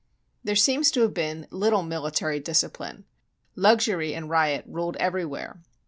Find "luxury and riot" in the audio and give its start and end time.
3.55-4.65